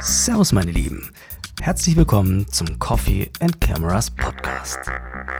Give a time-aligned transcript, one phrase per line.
[0.00, 1.10] Servus meine Lieben,
[1.60, 4.78] herzlich willkommen zum Coffee and Cameras Podcast.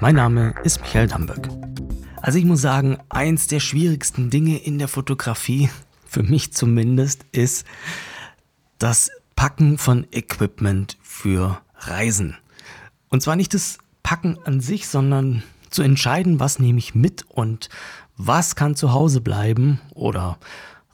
[0.01, 1.49] Mein Name ist Michael Damberg.
[2.21, 5.71] Also ich muss sagen, eins der schwierigsten Dinge in der Fotografie,
[6.07, 7.67] für mich zumindest, ist
[8.79, 12.37] das Packen von Equipment für Reisen.
[13.09, 15.43] Und zwar nicht das Packen an sich, sondern
[15.75, 17.69] zu entscheiden, was nehme ich mit und
[18.17, 20.39] was kann zu Hause bleiben oder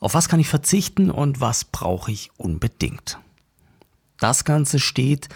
[0.00, 3.19] auf was kann ich verzichten und was brauche ich unbedingt.
[4.19, 5.28] Das Ganze steht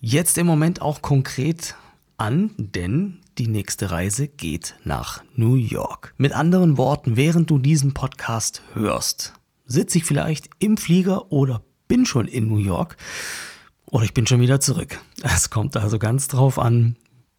[0.00, 1.76] jetzt im Moment auch konkret
[2.16, 6.14] an, denn die nächste Reise geht nach New York.
[6.18, 9.34] Mit anderen Worten, während du diesen Podcast hörst,
[9.66, 12.96] sitze ich vielleicht im Flieger oder bin schon in New York
[13.86, 14.98] oder ich bin schon wieder zurück.
[15.22, 16.96] Es kommt also ganz drauf an,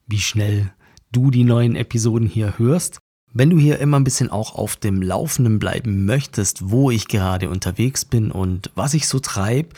[0.07, 0.71] wie schnell
[1.11, 2.99] du die neuen Episoden hier hörst.
[3.31, 7.49] Wenn du hier immer ein bisschen auch auf dem Laufenden bleiben möchtest, wo ich gerade
[7.49, 9.69] unterwegs bin und was ich so treibe,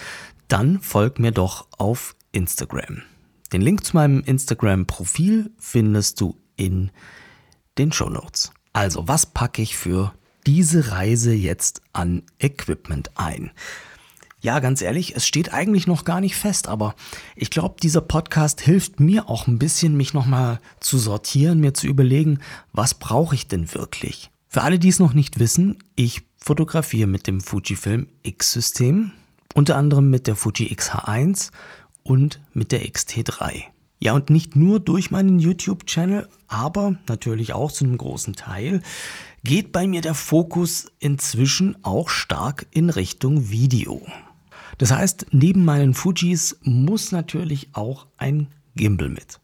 [0.47, 3.01] dann folg mir doch auf Instagram.
[3.51, 6.91] Den Link zu meinem Instagram-Profil findest du in
[7.77, 8.53] den Show Notes.
[8.73, 10.13] Also, was packe ich für
[10.47, 13.51] diese Reise jetzt an Equipment ein?
[14.43, 16.95] Ja, ganz ehrlich, es steht eigentlich noch gar nicht fest, aber
[17.35, 21.85] ich glaube, dieser Podcast hilft mir auch ein bisschen, mich nochmal zu sortieren, mir zu
[21.85, 22.39] überlegen,
[22.73, 24.31] was brauche ich denn wirklich?
[24.47, 29.11] Für alle, die es noch nicht wissen, ich fotografiere mit dem Fujifilm X-System,
[29.53, 31.51] unter anderem mit der Fuji X-H1
[32.01, 33.65] und mit der X-T3.
[33.99, 38.81] Ja, und nicht nur durch meinen YouTube-Channel, aber natürlich auch zu einem großen Teil
[39.43, 44.01] geht bei mir der Fokus inzwischen auch stark in Richtung Video.
[44.77, 49.39] Das heißt, neben meinen Fujis muss natürlich auch ein Gimbal mit.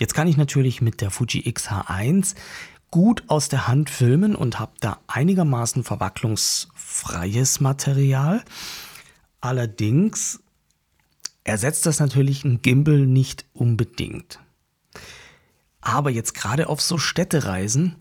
[0.00, 2.34] Jetzt kann ich natürlich mit der Fuji X-H1
[2.90, 8.44] gut aus der Hand filmen und habe da einigermaßen verwacklungsfreies Material.
[9.40, 10.40] Allerdings
[11.44, 14.40] ersetzt das natürlich ein Gimbal nicht unbedingt.
[15.80, 17.96] Aber jetzt gerade auf so Städtereisen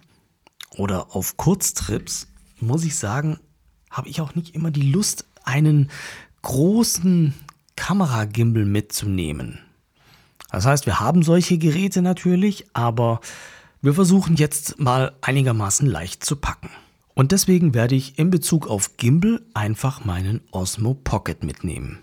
[0.71, 2.27] oder auf Kurztrips,
[2.59, 3.39] muss ich sagen,
[3.89, 5.89] habe ich auch nicht immer die Lust, einen
[6.47, 7.33] großen
[7.75, 9.59] Kameragimbal mitzunehmen.
[10.49, 13.19] Das heißt, wir haben solche Geräte natürlich, aber
[13.81, 16.69] wir versuchen jetzt mal einigermaßen leicht zu packen.
[17.13, 21.99] Und deswegen werde ich in Bezug auf Gimbal einfach meinen Osmo Pocket mitnehmen.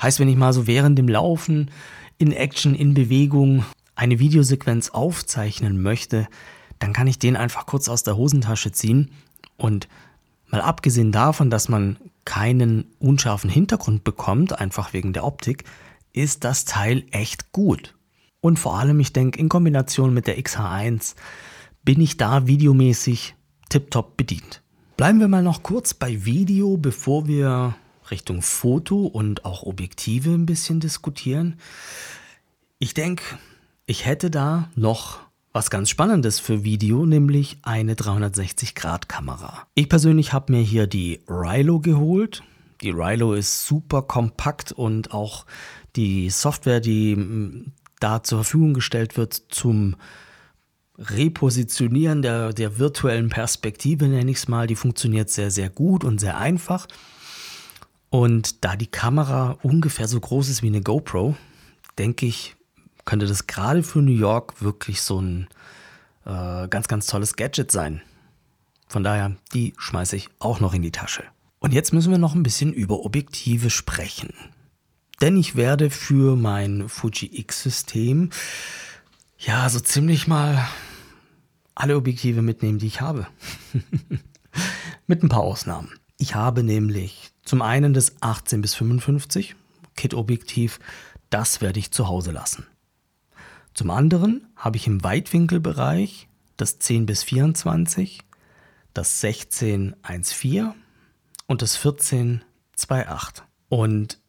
[0.00, 1.70] Heißt, wenn ich mal so während dem Laufen,
[2.18, 3.64] in Action, in Bewegung
[3.94, 6.28] eine Videosequenz aufzeichnen möchte,
[6.80, 9.10] dann kann ich den einfach kurz aus der Hosentasche ziehen
[9.56, 9.88] und
[10.50, 15.64] mal abgesehen davon, dass man keinen unscharfen Hintergrund bekommt, einfach wegen der Optik,
[16.12, 17.94] ist das Teil echt gut.
[18.40, 21.14] Und vor allem, ich denke, in Kombination mit der XH1
[21.82, 23.34] bin ich da videomäßig
[23.68, 24.62] tiptop bedient.
[24.96, 27.74] Bleiben wir mal noch kurz bei Video, bevor wir
[28.10, 31.58] Richtung Foto und auch Objektive ein bisschen diskutieren.
[32.78, 33.24] Ich denke,
[33.86, 35.20] ich hätte da noch
[35.54, 39.68] was ganz Spannendes für Video, nämlich eine 360-Grad-Kamera.
[39.74, 42.42] Ich persönlich habe mir hier die Rilo geholt.
[42.82, 45.46] Die Rilo ist super kompakt und auch
[45.94, 49.94] die Software, die mm, da zur Verfügung gestellt wird zum
[50.98, 56.18] Repositionieren der, der virtuellen Perspektive, nenne ich es mal, die funktioniert sehr, sehr gut und
[56.18, 56.88] sehr einfach.
[58.10, 61.36] Und da die Kamera ungefähr so groß ist wie eine GoPro,
[61.96, 62.56] denke ich,
[63.04, 65.48] könnte das gerade für New York wirklich so ein
[66.24, 68.02] äh, ganz, ganz tolles Gadget sein.
[68.88, 71.24] Von daher, die schmeiße ich auch noch in die Tasche.
[71.58, 74.34] Und jetzt müssen wir noch ein bisschen über Objektive sprechen.
[75.20, 78.30] Denn ich werde für mein Fuji X-System
[79.38, 80.66] ja so ziemlich mal
[81.74, 83.26] alle Objektive mitnehmen, die ich habe.
[85.06, 85.90] Mit ein paar Ausnahmen.
[86.18, 89.56] Ich habe nämlich zum einen das 18 bis 55
[89.96, 90.78] Kit-Objektiv,
[91.30, 92.66] das werde ich zu Hause lassen.
[93.74, 98.20] Zum anderen habe ich im Weitwinkelbereich das 10 bis 24,
[98.94, 100.72] das 16 1.4
[101.46, 102.44] und das 14
[102.78, 103.42] 2.8.
[103.68, 104.20] Und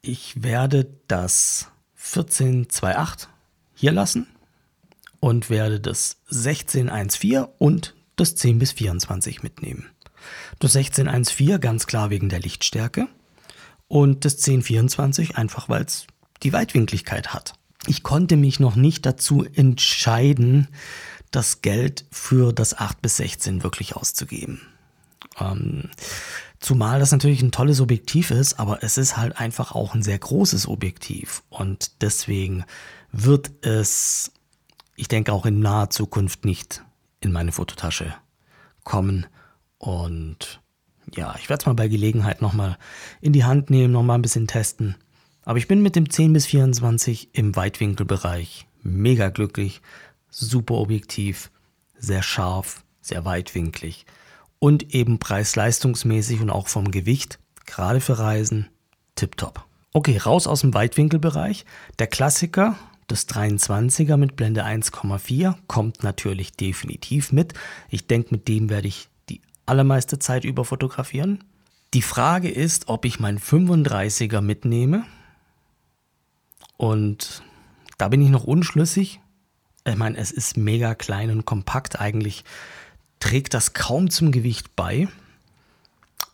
[0.00, 3.26] ich werde das 14 2.8
[3.74, 4.28] hier lassen
[5.18, 9.86] und werde das 16 1.4 und das 10 bis 24 mitnehmen.
[10.60, 13.08] Das 16 1.4 ganz klar wegen der Lichtstärke
[13.88, 16.06] und das 10 24 einfach weil es
[16.44, 17.54] die Weitwinkligkeit hat
[17.88, 20.68] ich konnte mich noch nicht dazu entscheiden,
[21.30, 24.60] das Geld für das 8 bis 16 wirklich auszugeben.
[25.40, 25.90] Ähm,
[26.60, 30.18] zumal das natürlich ein tolles Objektiv ist, aber es ist halt einfach auch ein sehr
[30.18, 31.42] großes Objektiv.
[31.50, 32.64] Und deswegen
[33.10, 34.32] wird es,
[34.96, 36.84] ich denke, auch in naher Zukunft nicht
[37.20, 38.14] in meine Fototasche
[38.84, 39.26] kommen.
[39.78, 40.60] Und
[41.14, 42.78] Ja, ich werde es mal bei Gelegenheit nochmal
[43.20, 44.96] in die Hand nehmen, nochmal ein bisschen testen.
[45.44, 49.80] Aber ich bin mit dem 10 bis 24 im Weitwinkelbereich mega glücklich,
[50.30, 51.50] super objektiv,
[51.98, 54.06] sehr scharf, sehr weitwinklig
[54.58, 58.68] und eben preis-leistungsmäßig und auch vom Gewicht, gerade für Reisen,
[59.14, 59.64] tipptopp.
[59.92, 61.64] Okay, raus aus dem Weitwinkelbereich.
[61.98, 62.76] Der Klassiker,
[63.06, 67.54] das 23er mit Blende 1,4 kommt natürlich definitiv mit.
[67.90, 71.44] Ich denke, mit dem werde ich die allermeiste Zeit über fotografieren.
[71.92, 75.04] Die Frage ist, ob ich mein 35er mitnehme.
[76.76, 77.42] Und
[77.98, 79.20] da bin ich noch unschlüssig.
[79.86, 82.00] Ich meine, es ist mega klein und kompakt.
[82.00, 82.44] Eigentlich
[83.20, 85.08] trägt das kaum zum Gewicht bei.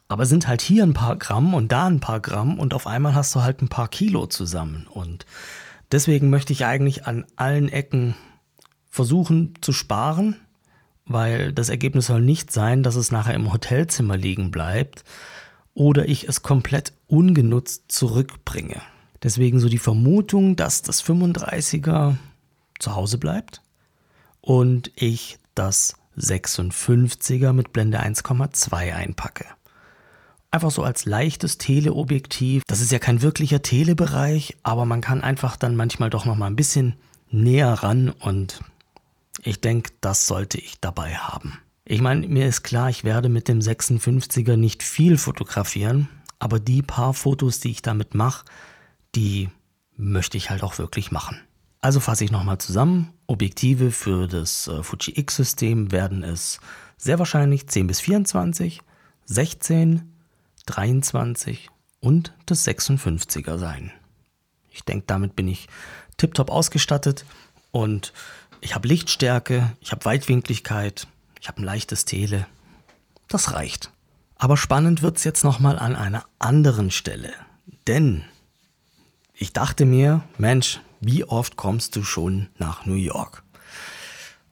[0.09, 3.15] Aber sind halt hier ein paar Gramm und da ein paar Gramm und auf einmal
[3.15, 4.89] hast du halt ein paar Kilo zusammen.
[4.89, 5.25] Und
[5.93, 8.17] deswegen möchte ich eigentlich an allen Ecken
[8.89, 10.35] versuchen zu sparen,
[11.05, 15.05] weil das Ergebnis soll nicht sein, dass es nachher im Hotelzimmer liegen bleibt
[15.75, 18.83] oder ich es komplett ungenutzt zurückbringe.
[19.23, 22.17] Deswegen so die Vermutung, dass das 35er
[22.79, 23.63] zu Hause bleibt
[24.41, 29.45] und ich das 56er mit Blende 1,2 einpacke.
[30.51, 32.65] Einfach so als leichtes Teleobjektiv.
[32.67, 36.47] Das ist ja kein wirklicher Telebereich, aber man kann einfach dann manchmal doch noch mal
[36.47, 36.95] ein bisschen
[37.31, 38.61] näher ran und
[39.43, 41.59] ich denke, das sollte ich dabei haben.
[41.85, 46.09] Ich meine, mir ist klar, ich werde mit dem 56er nicht viel fotografieren,
[46.39, 48.45] aber die paar Fotos, die ich damit mache,
[49.15, 49.49] die
[49.97, 51.41] möchte ich halt auch wirklich machen.
[51.81, 53.13] Also fasse ich nochmal zusammen.
[53.27, 56.61] Objektive für das äh, Fuji X-System werden es
[56.97, 58.83] sehr wahrscheinlich 10 bis 24,
[59.25, 60.13] 16,
[60.67, 61.71] 23
[62.01, 63.93] und das 56er sein.
[64.71, 65.69] Ich denke, damit bin ich
[66.17, 67.25] tiptop ausgestattet
[67.71, 68.13] und
[68.61, 71.07] ich habe Lichtstärke, ich habe Weitwinkligkeit,
[71.41, 72.47] ich habe ein leichtes Tele.
[73.29, 73.91] Das reicht.
[74.37, 77.33] Aber spannend wird es jetzt nochmal an einer anderen Stelle.
[77.87, 78.25] Denn
[79.41, 83.43] ich dachte mir, Mensch, wie oft kommst du schon nach New York?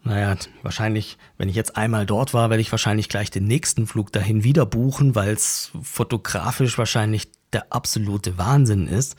[0.02, 4.11] Naja, wahrscheinlich, wenn ich jetzt einmal dort war, werde ich wahrscheinlich gleich den nächsten Flug
[4.12, 9.17] dahin wieder buchen, weil es fotografisch wahrscheinlich der absolute Wahnsinn ist.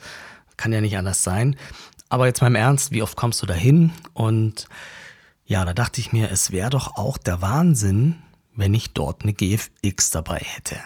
[0.56, 1.54] Kann ja nicht anders sein.
[2.08, 3.92] Aber jetzt mal im Ernst, wie oft kommst du dahin?
[4.12, 4.66] Und
[5.44, 8.16] ja, da dachte ich mir, es wäre doch auch der Wahnsinn,
[8.56, 10.76] wenn ich dort eine GFX dabei hätte.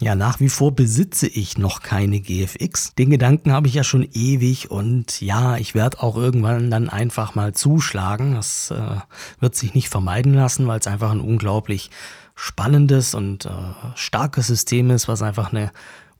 [0.00, 2.94] Ja, nach wie vor besitze ich noch keine GFX.
[2.94, 7.34] Den Gedanken habe ich ja schon ewig und ja, ich werde auch irgendwann dann einfach
[7.34, 8.34] mal zuschlagen.
[8.34, 8.96] Das äh,
[9.40, 11.90] wird sich nicht vermeiden lassen, weil es einfach ein unglaublich
[12.34, 13.50] spannendes und äh,
[13.94, 15.70] starkes System ist, was einfach eine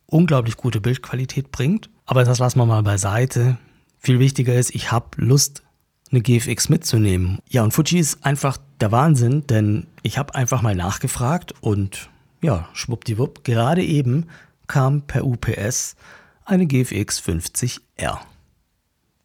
[0.04, 1.88] unglaublich gute Bildqualität bringt.
[2.04, 3.56] Aber das lassen wir mal beiseite.
[3.98, 5.62] Viel wichtiger ist, ich habe Lust,
[6.10, 7.38] eine GFX mitzunehmen.
[7.48, 12.10] Ja, und Fuji ist einfach der Wahnsinn, denn ich habe einfach mal nachgefragt und
[12.42, 14.28] ja, schwuppdiwupp, gerade eben
[14.66, 15.96] kam per UPS
[16.44, 18.18] eine GFX 50R,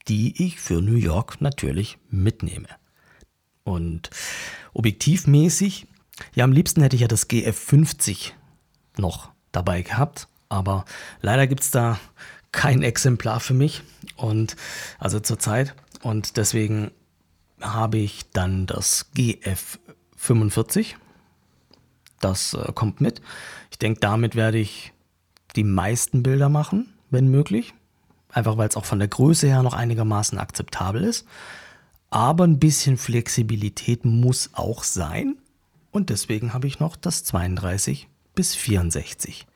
[0.07, 2.67] die ich für New York natürlich mitnehme.
[3.63, 4.09] Und
[4.73, 5.88] objektivmäßig,
[6.33, 8.31] ja, am liebsten hätte ich ja das GF50
[8.97, 10.85] noch dabei gehabt, aber
[11.21, 12.00] leider gibt es da
[12.51, 13.81] kein Exemplar für mich
[14.15, 14.56] und
[15.00, 16.91] also zurzeit und deswegen
[17.59, 20.95] habe ich dann das GF45
[22.19, 23.21] das äh, kommt mit.
[23.71, 24.94] Ich denke, damit werde ich
[25.56, 27.73] die meisten Bilder machen, wenn möglich.
[28.30, 31.25] Einfach weil es auch von der Größe her noch einigermaßen akzeptabel ist.
[32.09, 35.37] Aber ein bisschen Flexibilität muss auch sein.
[35.92, 39.47] Und deswegen habe ich noch das 32 bis 64.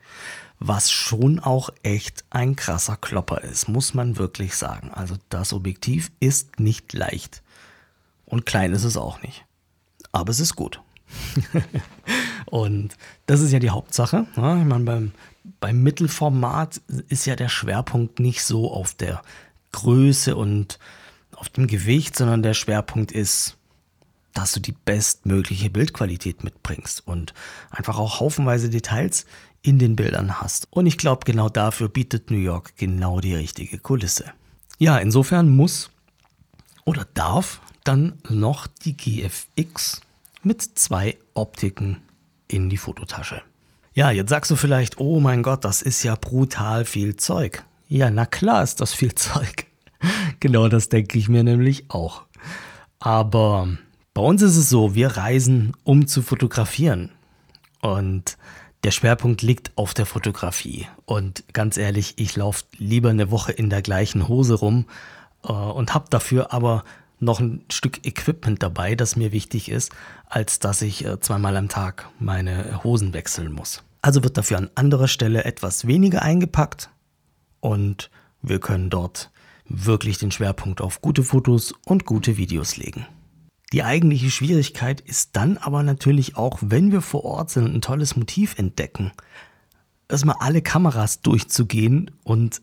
[0.58, 4.90] Was schon auch echt ein krasser Klopper ist, muss man wirklich sagen.
[4.90, 7.42] Also das Objektiv ist nicht leicht.
[8.26, 9.44] Und klein ist es auch nicht.
[10.12, 10.80] Aber es ist gut.
[12.50, 14.26] Und das ist ja die Hauptsache.
[14.36, 15.12] Ja, ich meine, beim,
[15.60, 19.22] beim Mittelformat ist ja der Schwerpunkt nicht so auf der
[19.72, 20.78] Größe und
[21.36, 23.56] auf dem Gewicht, sondern der Schwerpunkt ist,
[24.34, 27.34] dass du die bestmögliche Bildqualität mitbringst und
[27.70, 29.26] einfach auch haufenweise Details
[29.62, 30.68] in den Bildern hast.
[30.70, 34.32] Und ich glaube, genau dafür bietet New York genau die richtige Kulisse.
[34.78, 35.90] Ja, insofern muss
[36.84, 40.00] oder darf dann noch die GFX
[40.42, 41.98] mit zwei Optiken
[42.52, 43.42] in die Fototasche.
[43.92, 47.64] Ja, jetzt sagst du vielleicht, oh mein Gott, das ist ja brutal viel Zeug.
[47.88, 49.66] Ja, na klar ist das viel Zeug.
[50.38, 52.22] genau das denke ich mir nämlich auch.
[52.98, 53.68] Aber
[54.14, 57.10] bei uns ist es so, wir reisen, um zu fotografieren.
[57.80, 58.36] Und
[58.84, 60.86] der Schwerpunkt liegt auf der Fotografie.
[61.04, 64.86] Und ganz ehrlich, ich laufe lieber eine Woche in der gleichen Hose rum
[65.44, 66.84] äh, und habe dafür aber
[67.20, 69.92] noch ein Stück Equipment dabei, das mir wichtig ist,
[70.26, 73.82] als dass ich äh, zweimal am Tag meine Hosen wechseln muss.
[74.02, 76.90] Also wird dafür an anderer Stelle etwas weniger eingepackt
[77.60, 78.10] und
[78.42, 79.30] wir können dort
[79.66, 83.06] wirklich den Schwerpunkt auf gute Fotos und gute Videos legen.
[83.72, 87.80] Die eigentliche Schwierigkeit ist dann aber natürlich auch, wenn wir vor Ort sind und ein
[87.82, 89.12] tolles Motiv entdecken,
[90.08, 92.62] erstmal alle Kameras durchzugehen und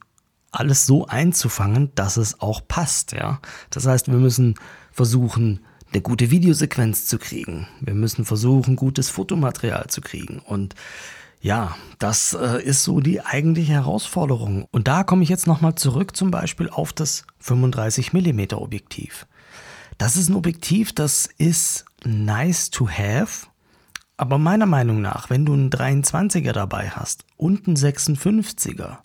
[0.52, 3.40] alles so einzufangen, dass es auch passt, ja.
[3.70, 4.56] Das heißt, wir müssen
[4.92, 5.60] versuchen,
[5.92, 7.68] eine gute Videosequenz zu kriegen.
[7.80, 10.40] Wir müssen versuchen, gutes Fotomaterial zu kriegen.
[10.40, 10.76] Und
[11.40, 14.66] ja, das äh, ist so die eigentliche Herausforderung.
[14.72, 19.28] Und da komme ich jetzt nochmal zurück zum Beispiel auf das 35 mm Objektiv.
[19.98, 23.48] Das ist ein Objektiv, das ist nice to have.
[24.18, 28.98] Aber meiner Meinung nach, wenn du einen 23er dabei hast und einen 56er,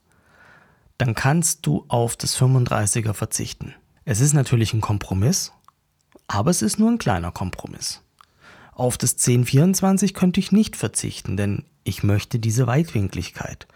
[1.02, 3.75] dann kannst du auf das 35er verzichten.
[4.04, 5.52] Es ist natürlich ein Kompromiss,
[6.28, 8.02] aber es ist nur ein kleiner Kompromiss.
[8.73, 13.66] Auf das 1024 könnte ich nicht verzichten, denn ich möchte diese Weitwinkligkeit.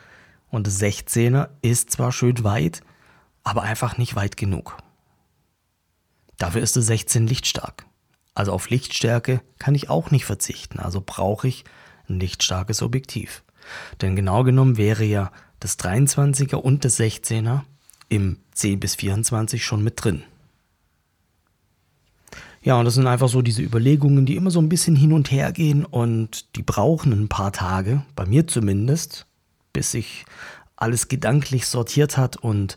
[0.51, 2.83] Und das 16er ist zwar schön weit,
[3.43, 4.77] aber einfach nicht weit genug.
[6.39, 7.87] Dafür ist das 16 lichtstark.
[8.37, 11.65] Also auf Lichtstärke kann ich auch nicht verzichten, also brauche ich
[12.09, 13.43] ein lichtstarkes Objektiv.
[14.01, 15.33] Denn genau genommen wäre ja
[15.67, 17.63] das 23er und das 16er
[18.09, 20.23] im 10 bis 24 schon mit drin.
[22.63, 25.33] Ja, und das sind einfach so diese Überlegungen, die immer so ein bisschen hin und
[25.33, 29.27] her gehen und die brauchen ein paar Tage, bei mir zumindest,
[29.73, 30.25] bis sich
[30.77, 32.77] alles gedanklich sortiert hat und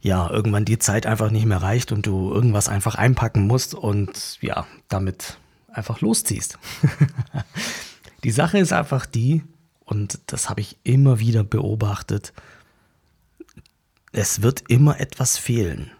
[0.00, 4.38] ja, irgendwann die Zeit einfach nicht mehr reicht und du irgendwas einfach einpacken musst und
[4.40, 5.36] ja, damit
[5.68, 6.58] einfach losziehst.
[8.24, 9.42] die Sache ist einfach die,
[9.86, 12.32] und das habe ich immer wieder beobachtet,
[14.12, 15.90] es wird immer etwas fehlen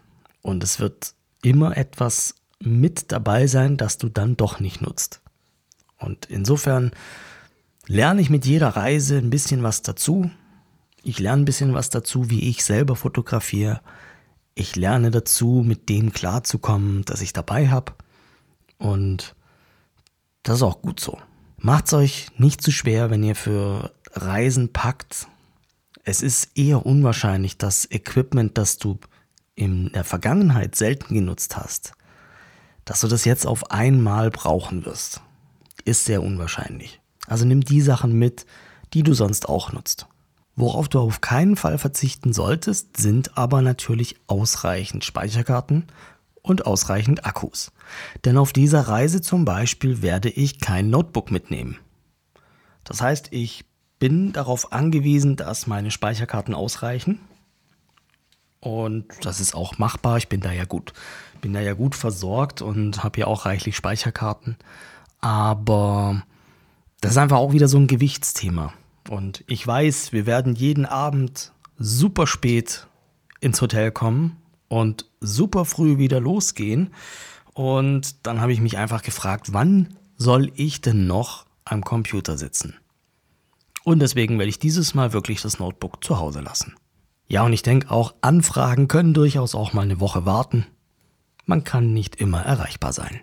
[0.41, 5.21] und es wird immer etwas mit dabei sein, das du dann doch nicht nutzt.
[5.97, 6.91] Und insofern
[7.87, 10.29] lerne ich mit jeder Reise ein bisschen was dazu.
[11.03, 13.81] Ich lerne ein bisschen was dazu, wie ich selber fotografiere.
[14.53, 17.93] Ich lerne dazu, mit dem klarzukommen, dass ich dabei habe.
[18.77, 19.35] Und
[20.43, 21.17] das ist auch gut so.
[21.59, 25.27] Macht's euch nicht zu schwer, wenn ihr für Reisen packt.
[26.03, 28.99] Es ist eher unwahrscheinlich, dass Equipment, das du
[29.55, 31.93] in der Vergangenheit selten genutzt hast,
[32.85, 35.21] dass du das jetzt auf einmal brauchen wirst,
[35.83, 37.01] ist sehr unwahrscheinlich.
[37.25, 38.45] Also nimm die Sachen mit,
[38.93, 40.07] die du sonst auch nutzt.
[40.55, 45.85] Worauf du auf keinen Fall verzichten solltest, sind aber natürlich ausreichend Speicherkarten
[46.49, 47.71] und ausreichend Akkus.
[48.25, 51.77] Denn auf dieser Reise zum Beispiel werde ich kein Notebook mitnehmen.
[52.83, 53.65] Das heißt, ich
[53.99, 57.19] bin darauf angewiesen, dass meine Speicherkarten ausreichen.
[58.59, 60.17] Und das ist auch machbar.
[60.17, 60.93] Ich bin da ja gut
[61.41, 64.57] bin da ja gut versorgt und habe ja auch reichlich Speicherkarten.
[65.19, 66.23] Aber
[67.01, 68.73] das ist einfach auch wieder so ein Gewichtsthema.
[69.09, 72.87] Und ich weiß, wir werden jeden Abend super spät
[73.39, 74.37] ins Hotel kommen
[74.67, 76.91] und super früh wieder losgehen.
[77.53, 82.75] Und dann habe ich mich einfach gefragt, wann soll ich denn noch am Computer sitzen?
[83.83, 86.75] Und deswegen werde ich dieses Mal wirklich das Notebook zu Hause lassen.
[87.27, 90.65] Ja, und ich denke auch, Anfragen können durchaus auch mal eine Woche warten
[91.47, 93.21] man kann nicht immer erreichbar sein.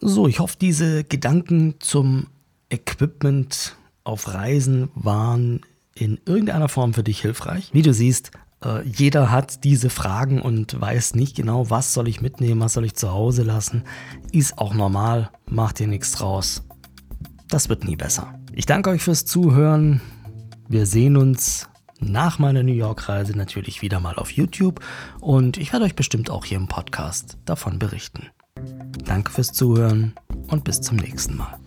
[0.00, 2.28] So, ich hoffe, diese Gedanken zum
[2.70, 5.60] Equipment auf Reisen waren
[5.94, 7.70] in irgendeiner Form für dich hilfreich.
[7.72, 8.30] Wie du siehst,
[8.64, 12.84] äh, jeder hat diese Fragen und weiß nicht genau, was soll ich mitnehmen, was soll
[12.84, 13.84] ich zu Hause lassen.
[14.32, 16.64] Ist auch normal, macht dir nichts draus.
[17.48, 18.34] Das wird nie besser.
[18.52, 20.00] Ich danke euch fürs Zuhören.
[20.68, 21.68] Wir sehen uns
[22.00, 24.80] nach meiner New York-Reise natürlich wieder mal auf YouTube
[25.20, 28.28] und ich werde euch bestimmt auch hier im Podcast davon berichten.
[29.04, 30.14] Danke fürs Zuhören
[30.48, 31.58] und bis zum nächsten Mal.